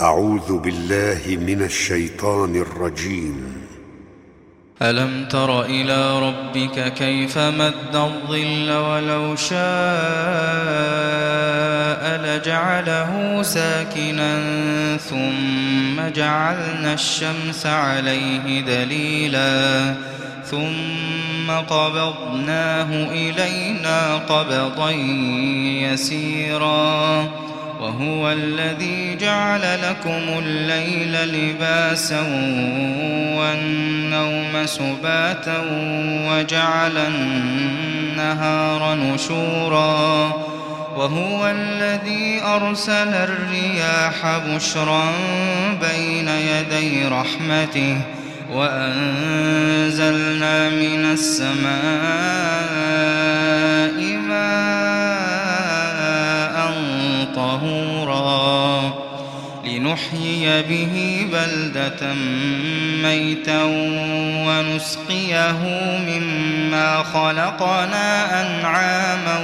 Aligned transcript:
أعوذ 0.00 0.58
بالله 0.58 1.20
من 1.26 1.62
الشيطان 1.62 2.56
الرجيم. 2.56 3.52
ألم 4.82 5.28
تر 5.30 5.62
إلى 5.64 6.28
ربك 6.28 6.92
كيف 6.92 7.38
مد 7.38 7.94
الظل 7.94 8.72
ولو 8.72 9.36
شاء 9.36 9.58
لجعله 12.24 13.42
ساكنا 13.42 14.38
ثم 14.96 16.08
جعلنا 16.14 16.92
الشمس 16.94 17.66
عليه 17.66 18.60
دليلا 18.60 19.94
ثم 20.44 21.50
قبضناه 21.50 23.10
إلينا 23.10 24.14
قبضا 24.16 24.90
يسيرا 25.90 27.47
وهو 27.88 28.30
الذي 28.32 29.16
جعل 29.16 29.78
لكم 29.82 30.38
الليل 30.38 31.12
لباسا 31.12 32.20
والنوم 33.38 34.66
سباتا 34.66 35.64
وجعل 36.28 36.96
النهار 36.98 38.94
نشورا 38.94 40.32
وهو 40.96 41.46
الذي 41.46 42.42
أرسل 42.42 43.08
الرياح 43.14 44.38
بشرا 44.46 45.04
بين 45.80 46.28
يدي 46.28 47.04
رحمته 47.04 48.00
وأنزلنا 48.52 49.98
من 50.68 51.04
السماء 51.12 52.77
طهورا 57.38 58.94
لنحيي 59.64 60.62
به 60.62 61.26
بلدة 61.32 62.14
ميتا 63.02 63.62
ونسقيه 64.46 65.58
مما 66.08 67.02
خلقنا 67.02 68.40
أنعاما 68.40 69.38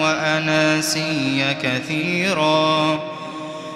وأناسيا 0.00 1.52
كثيرا 1.52 3.00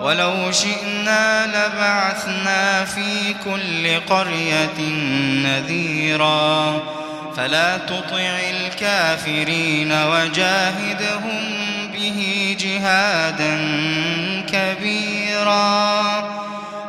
ولو 0.00 0.52
شئنا 0.52 1.46
لبعثنا 1.46 2.84
في 2.84 3.34
كل 3.44 4.00
قرية 4.14 4.80
نذيرا. 5.44 6.80
فلا 7.36 7.78
تطع 7.78 8.38
الكافرين 8.50 9.92
وجاهدهم 9.92 11.40
به 11.92 12.56
جهادا 12.60 13.58
كبيرا. 14.52 16.00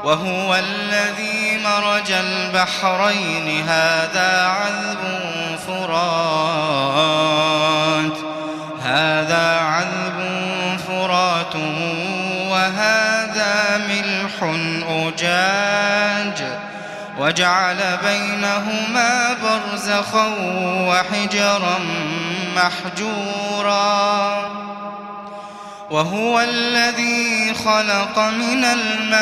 وهو 0.04 0.56
الذي 0.56 1.58
مرج 1.64 2.12
البحرين 2.12 3.64
هذا 3.68 4.48
عذب 4.48 5.00
فرات. 5.68 7.32
هذا 8.84 9.61
أجاج 14.88 16.44
وجعل 17.20 17.98
بينهما 18.04 19.36
برزخا 19.44 20.28
وحجرا 20.88 21.80
محجورا. 22.56 24.52
وهو 25.90 26.40
الذي 26.40 27.54
خلق 27.54 28.20
من 28.20 28.66
الماء 28.66 29.22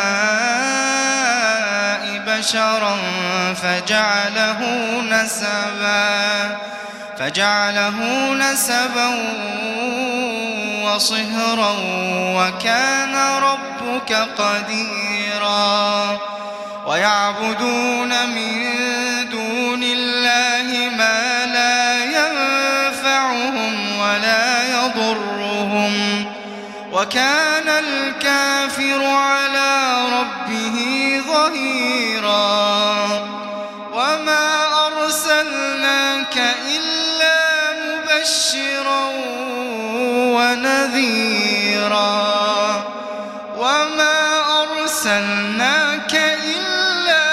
بشرا 2.27 2.97
فجعله 3.63 4.61
نسبا. 5.11 6.57
فجعله 7.23 7.99
نسبا 8.35 9.09
وصهرا 10.85 11.75
وكان 12.37 13.15
ربك 13.43 14.13
قديرا. 14.13 16.21
ويعبدون 16.87 18.29
من 18.29 18.75
دون 19.31 19.83
الله 19.83 20.91
ما 20.97 21.47
لا 21.47 22.05
ينفعهم 22.05 23.99
ولا 23.99 24.69
يضرهم. 24.69 26.25
وكان 26.93 27.69
الكافر 27.69 29.05
على 29.05 29.95
ربه 30.19 30.77
ظهيرا. 31.27 32.63
وما 33.93 34.65
أرسلناك 34.87 36.37
إلا 36.37 36.72
مبشرا 38.23 39.11
ونذيرا 40.95 42.15
وما 43.59 44.41
أرسلناك 44.63 46.15
إلا 46.55 47.25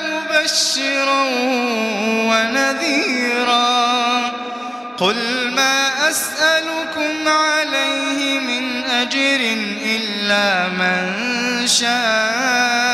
مبشرا 0.00 1.22
ونذيرا 2.30 3.78
قل 4.98 5.50
ما 5.56 6.08
أسألكم 6.10 7.28
عليه 7.28 8.40
من 8.40 8.84
أجر 8.84 9.40
إلا 9.84 10.68
من 10.68 11.66
شاء 11.66 12.87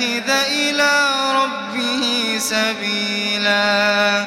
يتخذ 0.00 0.30
إلى 0.30 0.90
ربه 1.34 2.38
سبيلا 2.38 4.24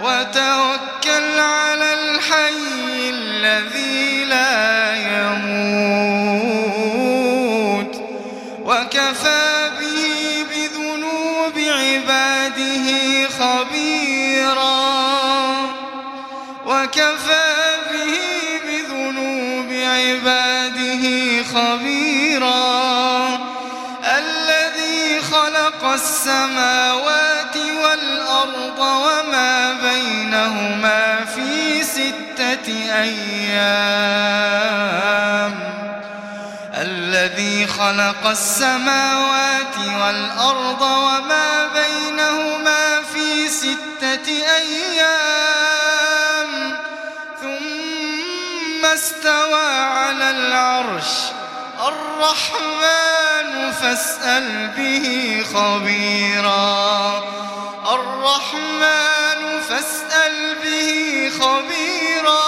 وتوكل 0.00 1.38
على 1.38 1.94
الحي 1.94 3.10
الذي 3.10 4.24
لا 4.24 4.96
يموت 4.96 6.32
وكفى 8.64 9.70
به 9.80 10.46
بذنوب 10.50 11.58
عباده 11.58 12.88
خبيرا 13.28 14.82
وكفى 16.66 17.54
به 17.92 18.18
بذنوب 18.66 19.72
عباده 19.72 21.04
خبيرا 21.42 22.01
السماوات 25.94 27.56
والأرض 27.56 28.78
وما 28.78 29.72
بينهما 29.72 31.24
في 31.34 31.82
ستة 31.82 32.68
أيام. 33.02 34.32
الذي 36.74 37.66
خلق 37.66 38.26
السماوات 38.26 39.78
والأرض 39.78 40.82
وما 40.82 41.68
بينهما 41.74 43.02
في 43.14 43.48
ستة 43.48 44.28
أيام. 44.56 45.62
ثم 47.40 48.84
استوى 48.84 49.68
على 49.78 50.30
العرش 50.30 51.31
الرحمن 51.88 53.72
فاسأل 53.72 54.68
به 54.76 55.06
خبيرا. 55.54 57.22
الرحمن 57.94 59.60
فاسأل 59.68 60.54
به 60.64 61.30
خبيرا. 61.40 62.44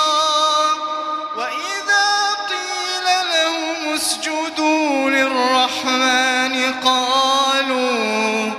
وإذا 1.36 2.08
قيل 2.48 3.06
لهم 3.34 3.94
اسجدوا 3.94 5.10
للرحمن 5.10 6.74
قالوا 6.84 8.52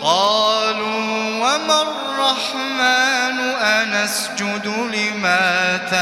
قالوا 0.00 1.02
وما 1.40 1.82
الرحمن 1.82 3.38
أنسجد 3.62 4.66
لما 4.66 5.76
تأمرنا؟ 5.76 6.01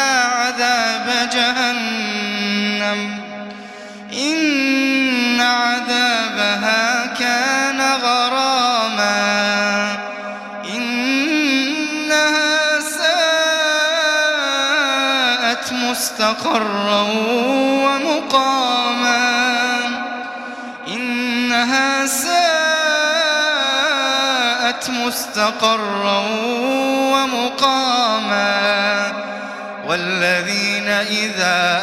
عذاب 0.00 1.28
جهنم. 1.32 3.20
إن 4.12 5.40
عذابها 5.40 7.06
كان 7.06 7.80
غراما. 7.80 8.38
مستقرا 15.88 17.02
ومقاما. 17.84 19.18
إنها 20.88 22.06
ساءت 22.06 22.28
مستقرا 24.90 26.18
ومقاما. 27.12 28.97
والذين 29.98 30.88
إذا 30.88 31.80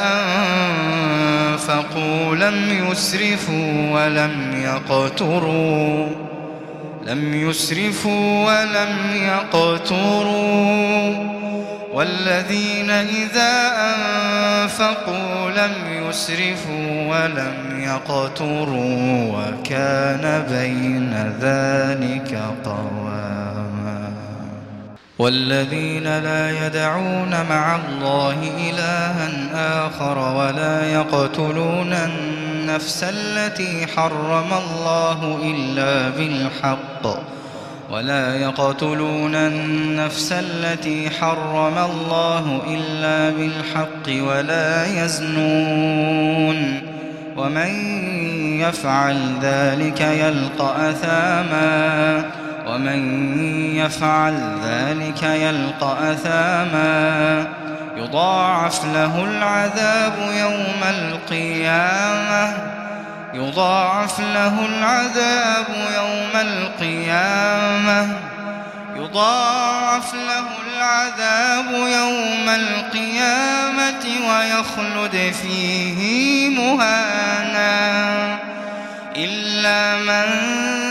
أنفقوا 1.51 2.35
لم 2.35 2.87
يسرفوا 2.91 3.91
ولم 3.91 4.63
يقتروا 4.63 6.07
لم 7.05 7.49
يسرفوا 7.49 8.45
ولم 8.45 8.97
يقتروا. 9.15 11.15
والذين 11.93 12.89
إذا 12.89 13.71
أنفقوا 13.77 15.51
لم 15.51 15.73
يسرفوا 16.09 17.07
ولم 17.07 17.83
يقتروا 17.83 19.37
وكان 19.37 20.43
بين 20.49 21.13
ذلك 21.41 22.39
قواما 22.65 23.44
والذين 25.19 26.03
لا 26.03 26.67
يدعون 26.67 27.29
مع 27.49 27.75
الله 27.75 28.35
إلها 28.69 29.29
آخر 29.87 30.17
ولا 30.17 30.91
يقتلون 30.93 31.93
النفس 31.93 33.03
التي 33.03 33.87
حرم 33.87 34.53
الله 34.53 35.39
إلا 35.43 36.09
بالحق 36.09 37.25
ولا 37.91 38.35
يقتلون 38.35 39.35
النفس 39.35 40.31
التي 40.31 41.09
حرم 41.09 41.77
الله 41.77 42.61
إلا 42.67 43.29
بالحق 43.29 44.23
ولا 44.27 45.03
يزنون 45.03 46.81
ومن 47.37 47.69
يفعل 48.59 49.17
ذلك 49.41 50.01
يلقى 50.01 50.89
أثاما 50.89 52.44
ومن 52.67 53.29
يفعل 53.75 54.59
ذلك 54.63 55.23
يلقى 55.23 56.11
أثاما. 56.11 57.47
يضاعف 57.97 58.85
له 58.85 59.23
العذاب 59.23 60.13
يوم 60.19 60.83
القيامة. 60.89 62.57
يضاعف 63.33 64.19
له 64.19 64.65
العذاب 64.65 65.65
يوم 65.95 66.41
القيامة. 66.41 68.17
يضاعف 68.95 70.13
له 70.13 70.45
العذاب 70.77 71.71
يوم 71.71 72.49
القيامة 72.49 74.05
ويخلد 74.29 75.33
فيه 75.41 76.49
مهانا. 76.49 78.39
إلا 79.17 79.95
من 79.95 80.84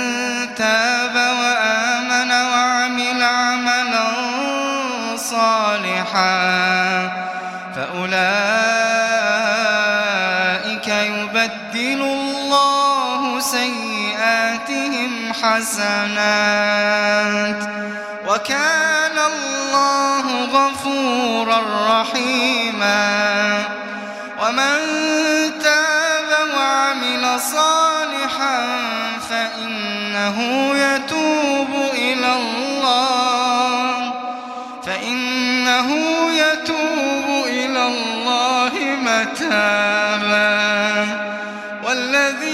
سيئاتهم 15.74 16.14
حسنات. 16.14 17.62
وكان 18.28 19.18
الله 19.18 20.44
غفورا 20.44 21.60
رحيما. 22.00 23.62
ومن 24.42 24.76
تاب 25.62 26.48
وعمل 26.56 27.40
صالحا 27.40 28.66
فإنه 29.30 30.38
يتوب 30.74 31.90
إلى 31.94 32.32
الله. 32.36 34.12
فإنه 34.86 35.88
يتوب 36.32 37.46
إلى 37.46 37.86
الله 37.86 38.72
متابا. 39.02 40.54
والذين 41.84 42.53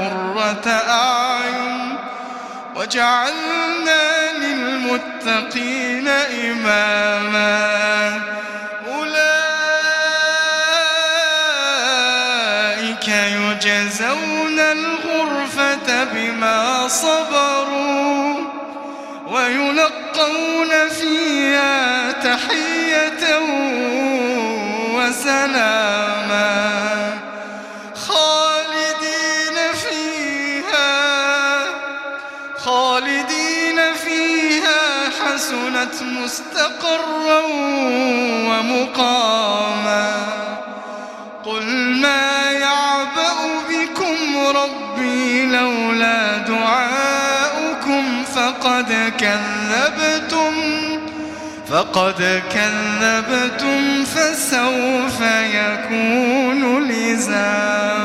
قرة 0.00 0.70
أعين 0.88 1.96
وجعلنا 2.76 4.32
للمتقين 4.32 6.08
إماماً 6.08 7.80
يجزون 13.66 14.58
الغرفة 14.58 16.04
بما 16.04 16.88
صبروا 16.88 18.34
ويلقون 19.26 20.88
فيها 21.00 22.12
تحية 22.12 23.38
وسلاما 24.94 26.79
مستقرا 36.02 37.40
ومقاما 38.48 40.12
قل 41.44 41.66
ما 41.96 42.50
يعبأ 42.52 43.34
بكم 43.70 44.46
ربي 44.56 45.46
لولا 45.46 46.38
دعاؤكم 46.38 48.24
فقد 48.34 49.12
كذبتم 49.18 50.52
فقد 51.70 52.42
كذبتم 52.54 54.04
فسوف 54.04 55.20
يكون 55.54 56.88
لزاما 56.88 57.99